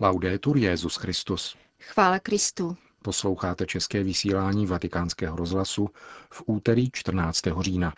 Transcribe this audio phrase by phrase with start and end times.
[0.00, 1.56] Laudetur Jezus Christus.
[1.80, 2.76] Chvála Kristu.
[3.02, 5.88] Posloucháte české vysílání Vatikánského rozhlasu
[6.30, 7.40] v úterý 14.
[7.60, 7.92] října.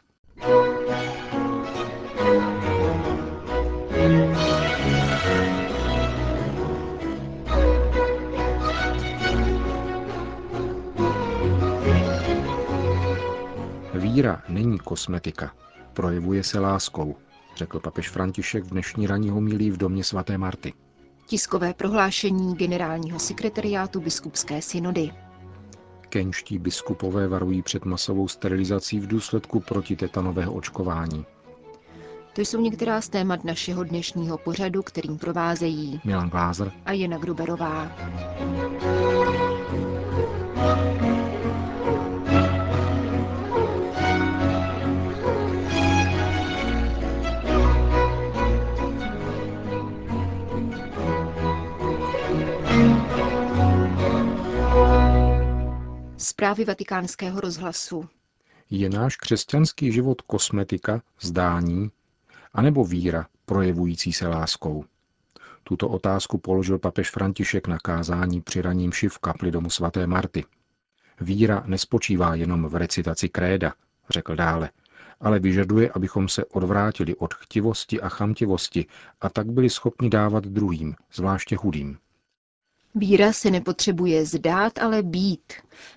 [13.95, 15.55] Víra není kosmetika,
[15.93, 17.17] projevuje se láskou,
[17.57, 20.73] řekl papež František v dnešní ranní homilí v domě svaté Marty.
[21.29, 25.11] Tiskové prohlášení generálního sekretariátu biskupské synody.
[26.09, 31.27] Kenští biskupové varují před masovou sterilizací v důsledku protitetanového očkování.
[32.33, 37.93] To jsou některá z témat našeho dnešního pořadu, kterým provázejí Milan Glázer a Jana Gruberová.
[56.39, 58.09] Zprávy vatikánského rozhlasu.
[58.71, 61.91] Je náš křesťanský život kosmetika, zdání,
[62.53, 64.85] anebo víra projevující se láskou?
[65.65, 70.45] Tuto otázku položil papež František na kázání při raním šiv kapli domu svaté Marty.
[71.21, 73.73] Víra nespočívá jenom v recitaci kréda,
[74.11, 74.71] řekl dále,
[75.21, 78.87] ale vyžaduje, abychom se odvrátili od chtivosti a chamtivosti
[79.21, 81.99] a tak byli schopni dávat druhým, zvláště chudým.
[82.95, 85.53] Víra se nepotřebuje zdát, ale být.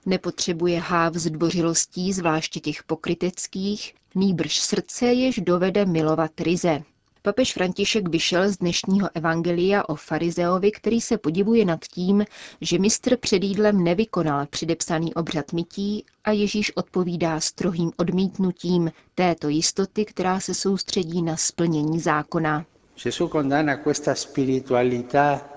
[0.06, 6.82] Nepotřebuje háv zdvořilostí, zvláště těch pokryteckých, nýbrž srdce, jež dovede milovat ryze.
[7.24, 12.26] Papež František vyšel z dnešního evangelia o farizeovi, který se podivuje nad tím,
[12.62, 20.06] že mistr před jídlem nevykonal předepsaný obřad mytí a Ježíš odpovídá strohým odmítnutím této jistoty,
[20.06, 22.66] která se soustředí na splnění zákona.
[23.04, 25.51] Gesù condanna questa spiritualità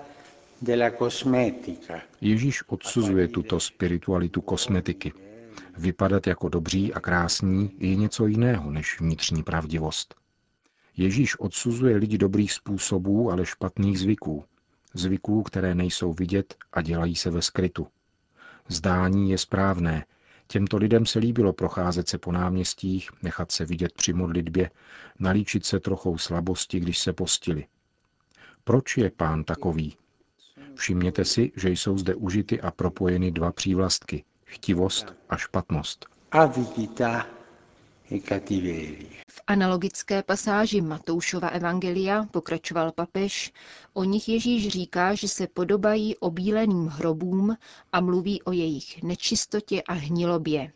[2.21, 5.13] Ježíš odsuzuje tuto spiritualitu kosmetiky.
[5.79, 10.15] Vypadat jako dobří a krásní je něco jiného než vnitřní pravdivost.
[10.97, 14.45] Ježíš odsuzuje lidi dobrých způsobů, ale špatných zvyků.
[14.95, 17.87] Zvyků, které nejsou vidět a dělají se ve skrytu.
[18.69, 20.05] Zdání je správné.
[20.47, 24.71] Těmto lidem se líbilo procházet se po náměstích, nechat se vidět při modlitbě,
[25.19, 27.67] nalíčit se trochou slabosti, když se postili.
[28.65, 29.97] Proč je pán takový?
[30.75, 36.07] Všimněte si, že jsou zde užity a propojeny dva přívlastky– chtivost a špatnost.
[39.29, 43.53] V analogické pasáži Matoušova evangelia, pokračoval papež,
[43.93, 47.57] o nich Ježíš říká, že se podobají obíleným hrobům
[47.93, 50.73] a mluví o jejich nečistotě a hnilobě.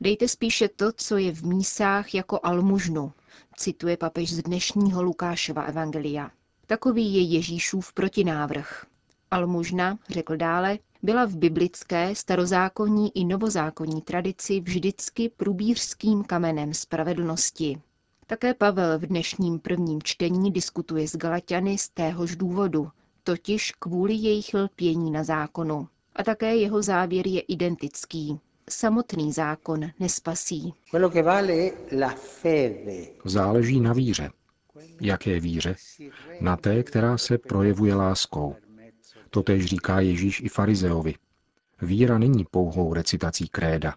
[0.00, 3.12] Dejte spíše to, co je v mísách jako almužnu,
[3.56, 6.30] cituje papež z dnešního Lukášova evangelia.
[6.66, 8.86] Takový je Ježíšův protinávrh.
[9.30, 17.80] Almužna, řekl dále, byla v biblické, starozákonní i novozákonní tradici vždycky průbířským kamenem spravedlnosti.
[18.26, 22.88] Také Pavel v dnešním prvním čtení diskutuje s Galatiany z téhož důvodu,
[23.24, 25.88] totiž kvůli jejich lpění na zákonu.
[26.16, 28.40] A také jeho závěr je identický.
[28.70, 30.74] Samotný zákon nespasí.
[33.24, 34.30] Záleží na víře.
[35.00, 35.76] Jaké víře?
[36.40, 38.56] Na té, která se projevuje láskou.
[39.36, 41.14] Totež říká Ježíš i farizeovi.
[41.82, 43.94] Víra není pouhou recitací kréda.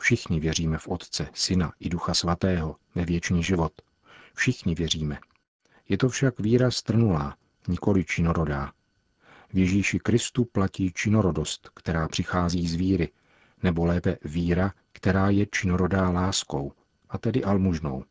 [0.00, 3.72] Všichni věříme v Otce, Syna i Ducha Svatého, ve věčný život.
[4.34, 5.18] Všichni věříme.
[5.88, 7.36] Je to však víra strnulá,
[7.68, 8.72] nikoli činorodá.
[9.52, 13.08] V Ježíši Kristu platí činorodost, která přichází z víry,
[13.62, 16.72] nebo lépe víra, která je činorodá láskou,
[17.08, 18.04] a tedy almužnou.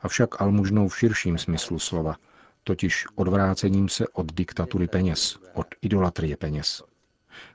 [0.00, 2.16] Avšak almužnou v širším smyslu slova–
[2.64, 6.82] totiž odvrácením se od diktatury peněz, od idolatrie peněz.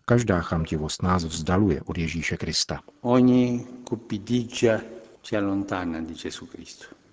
[0.05, 2.81] Každá chamtivost nás vzdaluje od Ježíše Krista.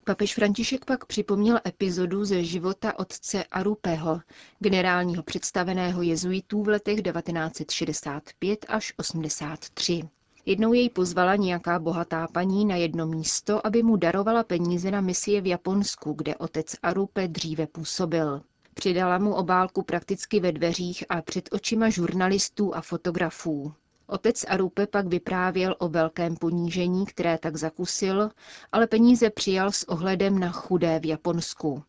[0.04, 4.20] Papež František pak připomněl epizodu ze života otce Arupeho,
[4.58, 10.02] generálního představeného jezuitů v letech 1965 až 83.
[10.46, 15.40] Jednou jej pozvala nějaká bohatá paní na jedno místo, aby mu darovala peníze na misie
[15.40, 18.42] v Japonsku, kde otec Arupe dříve působil.
[18.74, 23.72] Přidala mu obálku prakticky ve dveřích a před očima žurnalistů a fotografů.
[24.06, 28.30] Otec Arupe pak vyprávěl o velkém ponížení, které tak zakusil,
[28.72, 31.82] ale peníze přijal s ohledem na chudé v Japonsku.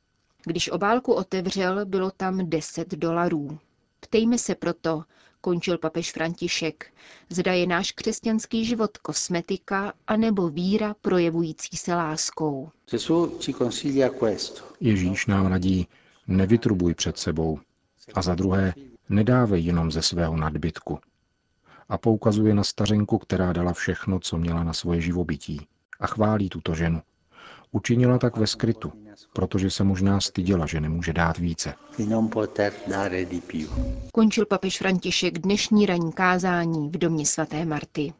[0.45, 3.57] Když obálku otevřel, bylo tam 10 dolarů.
[3.99, 5.03] Ptejme se proto,
[5.45, 6.93] končil papež František,
[7.29, 12.69] zda je náš křesťanský život kosmetika anebo víra projevující se láskou.
[14.79, 15.87] Ježíš nám radí,
[16.27, 17.59] nevytrubuj před sebou.
[18.13, 18.73] A za druhé,
[19.09, 20.99] Nedávej jenom ze svého nadbytku.
[21.89, 25.67] A poukazuje na stařenku, která dala všechno, co měla na svoje živobytí.
[25.99, 27.01] A chválí tuto ženu.
[27.75, 28.91] Učinila tak ve skrytu,
[29.33, 31.73] protože se možná styděla, že nemůže dát více.
[34.13, 38.13] Končil papež František dnešní ranní kázání v domě svaté Marty.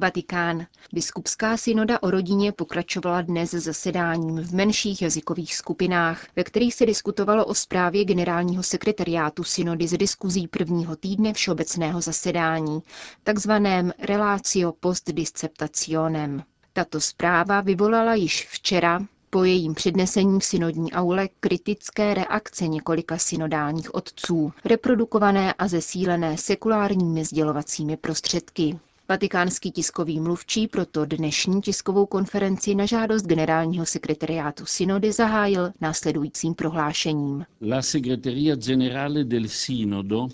[0.00, 0.66] Vatikán.
[0.92, 7.44] Biskupská synoda o rodině pokračovala dnes zasedáním v menších jazykových skupinách, ve kterých se diskutovalo
[7.44, 12.80] o zprávě generálního sekretariátu synody z diskuzí prvního týdne všeobecného zasedání,
[13.22, 16.42] takzvaném Relatio post disceptationem.
[16.72, 19.00] Tato zpráva vyvolala již včera
[19.30, 27.24] po jejím přednesení v synodní aule kritické reakce několika synodálních otců, reprodukované a zesílené sekulárními
[27.24, 28.78] sdělovacími prostředky.
[29.10, 37.44] Vatikánský tiskový mluvčí proto dnešní tiskovou konferenci na žádost generálního sekretariátu synody zahájil následujícím prohlášením.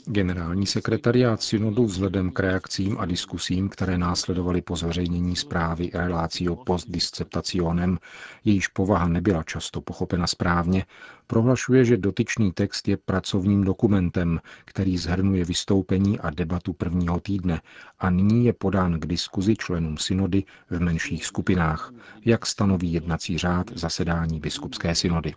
[0.06, 6.90] Generální sekretariát synodu vzhledem k reakcím a diskusím, které následovaly po zveřejnění zprávy Relatio post
[6.90, 7.98] disceptationem,
[8.44, 10.84] jejíž povaha nebyla často pochopena správně,
[11.26, 17.60] prohlašuje, že dotyčný text je pracovním dokumentem, který zhrnuje vystoupení a debatu prvního týdne
[17.98, 21.92] a nyní je podán k diskuzi členům synody v menších skupinách,
[22.24, 25.32] jak stanoví jednací řád zasedání biskupské synody.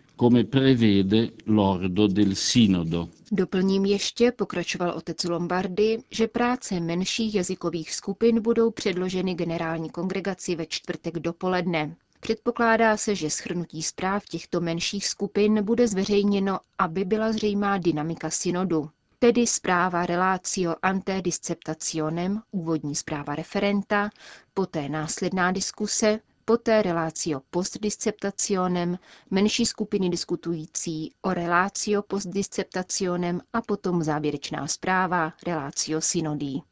[3.32, 10.66] Doplním ještě, pokračoval otec Lombardy, že práce menších jazykových skupin budou předloženy generální kongregaci ve
[10.66, 11.96] čtvrtek dopoledne.
[12.20, 18.90] Předpokládá se, že schrnutí zpráv těchto menších skupin bude zveřejněno, aby byla zřejmá dynamika synodu.
[19.18, 24.10] Tedy zpráva Relatio ante disceptationem, úvodní zpráva referenta,
[24.54, 28.98] poté následná diskuse, poté Relatio post disceptationem,
[29.30, 36.62] menší skupiny diskutující o Relatio post disceptationem a potom závěrečná zpráva Relatio synodí.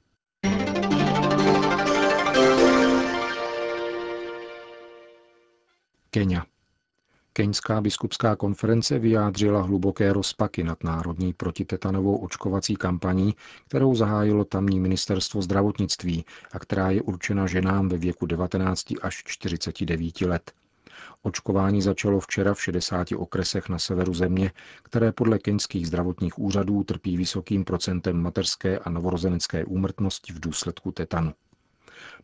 [6.10, 6.44] Kenia.
[7.32, 13.34] Keňská biskupská konference vyjádřila hluboké rozpaky nad národní protitetanovou očkovací kampaní,
[13.68, 20.20] kterou zahájilo tamní ministerstvo zdravotnictví a která je určena ženám ve věku 19 až 49
[20.20, 20.52] let.
[21.22, 24.52] Očkování začalo včera v 60 okresech na severu země,
[24.82, 31.34] které podle keňských zdravotních úřadů trpí vysokým procentem mateřské a novorozenecké úmrtnosti v důsledku tetanu.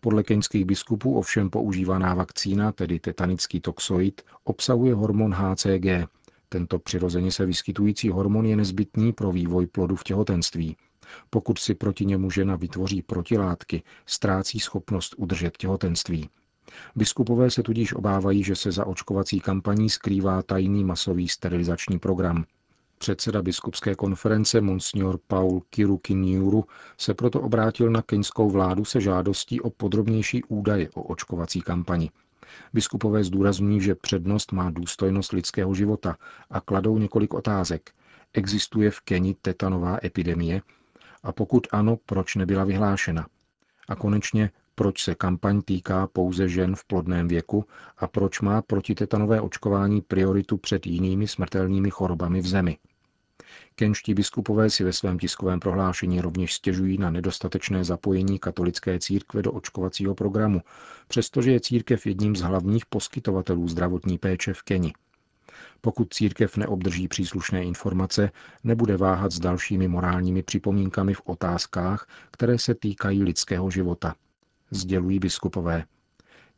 [0.00, 6.09] Podle keňských biskupů ovšem používaná vakcína, tedy tetanický toxoid, obsahuje hormon HCG.
[6.49, 10.76] Tento přirozeně se vyskytující hormon je nezbytný pro vývoj plodu v těhotenství.
[11.31, 16.29] Pokud si proti němu žena vytvoří protilátky, ztrácí schopnost udržet těhotenství.
[16.97, 22.44] Biskupové se tudíž obávají, že se za očkovací kampaní skrývá tajný masový sterilizační program.
[23.04, 26.64] Předseda biskupské konference Monsignor Paul Kirukiniuru
[26.98, 32.10] se proto obrátil na keňskou vládu se žádostí o podrobnější údaje o očkovací kampani.
[32.72, 36.16] Biskupové zdůrazňují, že přednost má důstojnost lidského života
[36.50, 37.90] a kladou několik otázek.
[38.32, 40.62] Existuje v Keni tetanová epidemie?
[41.22, 43.26] A pokud ano, proč nebyla vyhlášena?
[43.88, 47.64] A konečně, proč se kampaň týká pouze žen v plodném věku
[47.98, 52.78] a proč má protitetanové očkování prioritu před jinými smrtelnými chorobami v zemi.
[53.75, 59.52] Kenští biskupové si ve svém tiskovém prohlášení rovněž stěžují na nedostatečné zapojení katolické církve do
[59.52, 60.61] očkovacího programu,
[61.08, 64.92] přestože je církev jedním z hlavních poskytovatelů zdravotní péče v Keni.
[65.80, 68.30] Pokud církev neobdrží příslušné informace,
[68.64, 74.14] nebude váhat s dalšími morálními připomínkami v otázkách, které se týkají lidského života.
[74.70, 75.84] Sdělují biskupové.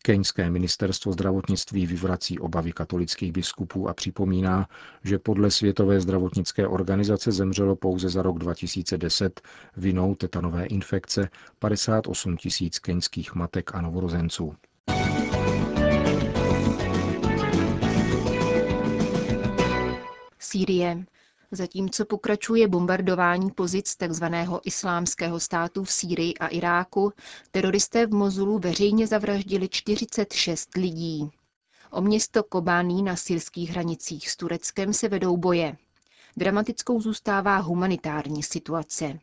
[0.07, 4.69] Keňské ministerstvo zdravotnictví vyvrací obavy katolických biskupů a připomíná,
[5.05, 9.41] že podle Světové zdravotnické organizace zemřelo pouze za rok 2010
[9.77, 14.55] vinou tetanové infekce 58 tisíc keňských matek a novorozenců.
[20.39, 21.05] Sýrie.
[21.57, 24.25] Zatímco pokračuje bombardování pozic tzv.
[24.65, 27.13] islámského státu v Sýrii a Iráku,
[27.51, 31.31] teroristé v Mozulu veřejně zavraždili 46 lidí.
[31.91, 35.77] O město Kobání na syrských hranicích s Tureckem se vedou boje.
[36.37, 39.19] Dramatickou zůstává humanitární situace.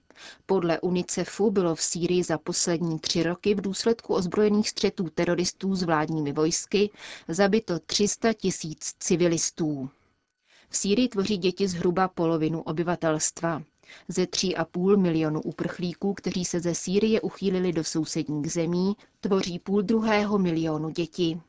[0.46, 5.84] Podle UNICEFu bylo v Sýrii za poslední tři roky v důsledku ozbrojených střetů teroristů s
[5.84, 6.90] vládními vojsky
[7.28, 9.90] zabito 300 tisíc civilistů.
[10.74, 13.64] V Sýrii tvoří děti zhruba polovinu obyvatelstva.
[14.08, 20.38] Ze 3,5 milionu uprchlíků, kteří se ze Sýrie uchýlili do sousedních zemí, tvoří půl druhého
[20.38, 21.42] milionu děti.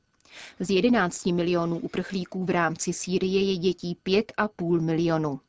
[0.61, 5.41] Z 11 milionů uprchlíků v rámci Sýrie je dětí 5,5 milionu.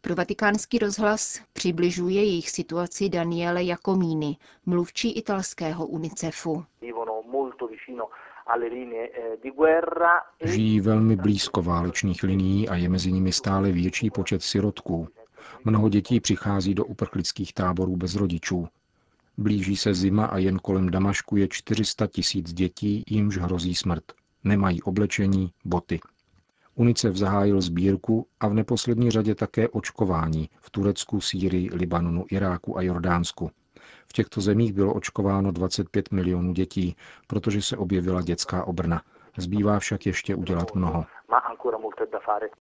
[0.00, 4.36] Pro vatikánský rozhlas přibližuje jejich situaci Daniele Jacomini,
[4.66, 6.64] mluvčí italského UNICEFu.
[10.44, 15.08] Žijí velmi blízko válečných linií a je mezi nimi stále větší počet sirotků.
[15.64, 18.68] Mnoho dětí přichází do uprchlických táborů bez rodičů.
[19.38, 24.04] Blíží se zima a jen kolem Damašku je 400 tisíc dětí, jimž hrozí smrt.
[24.44, 26.00] Nemají oblečení, boty.
[26.74, 32.82] UNICEF zahájil sbírku a v neposlední řadě také očkování v Turecku, Sýrii, Libanonu, Iráku a
[32.82, 33.50] Jordánsku.
[34.10, 39.02] V těchto zemích bylo očkováno 25 milionů dětí, protože se objevila dětská obrna.
[39.38, 41.04] Zbývá však ještě udělat mnoho.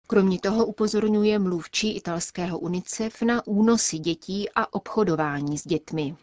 [0.07, 6.17] Kromě toho upozorňuje mluvčí italského UNICEF na únosy dětí a obchodování s dětmi.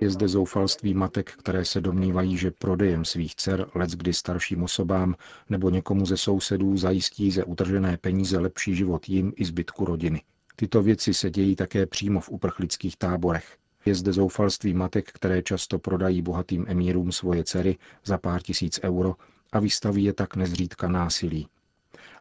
[0.00, 5.14] Je zde zoufalství matek, které se domnívají, že prodejem svých dcer kdy starším osobám
[5.50, 10.22] nebo někomu ze sousedů zajistí ze utržené peníze lepší život jim i zbytku rodiny.
[10.56, 13.56] Tyto věci se dějí také přímo v uprchlických táborech.
[13.86, 19.14] Je zde zoufalství matek, které často prodají bohatým emírům svoje dcery za pár tisíc euro
[19.52, 21.48] a vystaví je tak nezřídka násilí.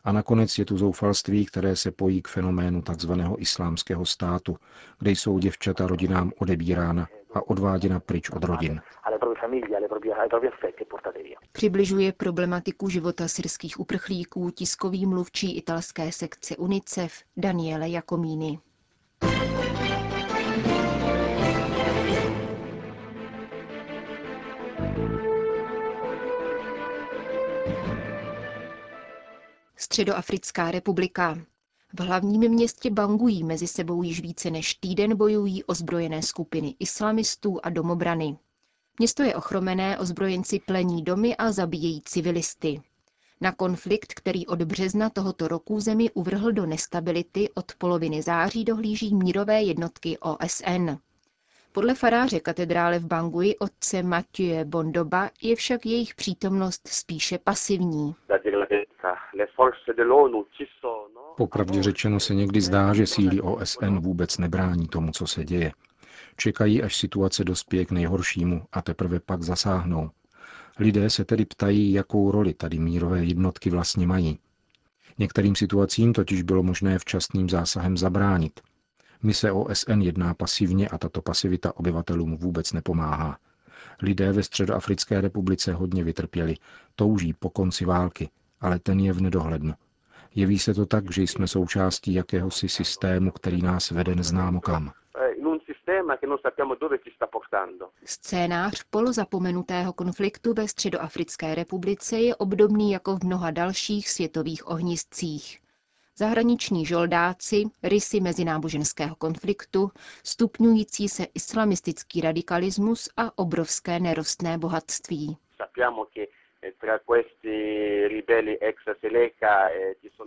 [0.03, 3.11] A nakonec je tu zoufalství, které se pojí k fenoménu tzv.
[3.37, 4.57] islámského státu,
[4.99, 8.81] kde jsou děvčata rodinám odebírána a odváděna pryč od rodin.
[11.51, 18.59] Přibližuje problematiku života syrských uprchlíků tiskový mluvčí italské sekce UNICEF Daniele Jacomini.
[29.75, 31.37] Středoafrická republika.
[31.93, 37.69] V hlavním městě Bangují mezi sebou již více než týden bojují ozbrojené skupiny islamistů a
[37.69, 38.37] domobrany.
[38.99, 42.81] Město je ochromené, ozbrojenci plení domy a zabíjejí civilisty.
[43.41, 49.15] Na konflikt, který od března tohoto roku zemi uvrhl do nestability, od poloviny září dohlíží
[49.15, 50.89] mírové jednotky OSN.
[51.71, 58.15] Podle faráře katedrále v Bangui otce Mathieu Bondoba je však jejich přítomnost spíše pasivní.
[61.37, 65.71] Popravdě řečeno se někdy zdá, že síly OSN vůbec nebrání tomu, co se děje.
[66.37, 70.09] Čekají, až situace dospěje k nejhoršímu a teprve pak zasáhnou.
[70.79, 74.39] Lidé se tedy ptají, jakou roli tady mírové jednotky vlastně mají.
[75.17, 78.61] Některým situacím totiž bylo možné včasným zásahem zabránit.
[79.23, 83.37] Mise OSN jedná pasivně a tato pasivita obyvatelům vůbec nepomáhá.
[84.01, 86.55] Lidé ve Středoafrické republice hodně vytrpěli,
[86.95, 88.29] touží po konci války,
[88.61, 89.73] ale ten je v nedohlednu.
[90.35, 94.91] Jeví se to tak, že jsme součástí jakéhosi systému, který nás vede neznámo kam.
[98.05, 105.59] Scénář polozapomenutého konfliktu ve Středoafrické republice je obdobný jako v mnoha dalších světových ohniscích.
[106.17, 109.91] Zahraniční žoldáci, rysy mezináboženského konfliktu,
[110.23, 115.37] stupňující se islamistický radikalismus a obrovské nerostné bohatství.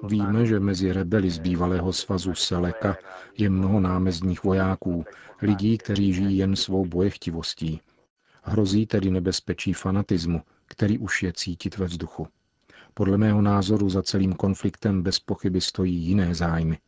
[0.03, 2.97] Víme, že mezi rebeli z bývalého svazu Seleka
[3.39, 5.05] je mnoho námezních vojáků,
[5.43, 7.81] lidí, kteří žijí jen svou bojechtivostí.
[8.43, 12.29] Hrozí tedy nebezpečí fanatismu, který už je cítit ve vzduchu.
[12.95, 16.79] Podle mého názoru za celým konfliktem bez pochyby stojí jiné zájmy.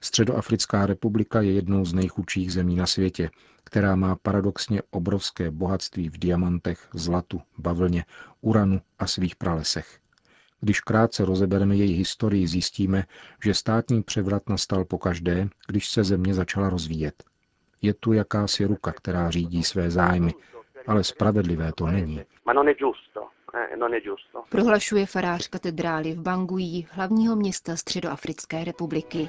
[0.00, 3.30] Středoafrická republika je jednou z nejchudších zemí na světě,
[3.64, 8.04] která má paradoxně obrovské bohatství v diamantech, zlatu, bavlně,
[8.40, 9.98] uranu a svých pralesech.
[10.60, 13.04] Když krátce rozebereme její historii, zjistíme,
[13.44, 17.24] že státní převrat nastal pokaždé, když se země začala rozvíjet.
[17.82, 20.34] Je tu jakási ruka, která řídí své zájmy,
[20.86, 22.20] ale spravedlivé to není.
[24.48, 29.28] Prohlašuje farář katedrály v Bangui, hlavního města Středoafrické republiky.